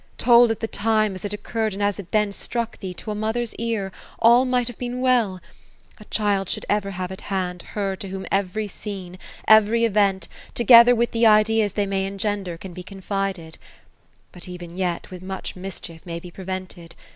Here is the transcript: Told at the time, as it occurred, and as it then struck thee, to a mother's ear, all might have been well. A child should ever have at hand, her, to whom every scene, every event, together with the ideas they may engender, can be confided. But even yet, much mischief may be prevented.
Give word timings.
Told 0.17 0.49
at 0.49 0.61
the 0.61 0.67
time, 0.67 1.13
as 1.13 1.25
it 1.25 1.31
occurred, 1.35 1.73
and 1.75 1.83
as 1.83 1.99
it 1.99 2.09
then 2.11 2.31
struck 2.31 2.79
thee, 2.79 2.91
to 2.95 3.11
a 3.11 3.13
mother's 3.13 3.53
ear, 3.57 3.91
all 4.17 4.45
might 4.45 4.65
have 4.67 4.79
been 4.79 4.99
well. 4.99 5.39
A 5.99 6.05
child 6.05 6.49
should 6.49 6.65
ever 6.67 6.89
have 6.89 7.11
at 7.11 7.21
hand, 7.29 7.61
her, 7.77 7.95
to 7.97 8.07
whom 8.07 8.25
every 8.31 8.67
scene, 8.67 9.19
every 9.47 9.85
event, 9.85 10.27
together 10.55 10.95
with 10.95 11.11
the 11.11 11.27
ideas 11.27 11.73
they 11.73 11.85
may 11.85 12.07
engender, 12.07 12.57
can 12.57 12.73
be 12.73 12.81
confided. 12.81 13.59
But 14.31 14.49
even 14.49 14.75
yet, 14.75 15.07
much 15.21 15.55
mischief 15.55 16.03
may 16.03 16.19
be 16.19 16.31
prevented. 16.31 16.95